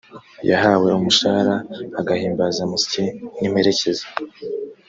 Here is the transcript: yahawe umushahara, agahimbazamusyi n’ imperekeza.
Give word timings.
yahawe 0.49 0.87
umushahara, 0.97 1.55
agahimbazamusyi 1.99 3.03
n’ 3.39 3.41
imperekeza. 3.47 4.05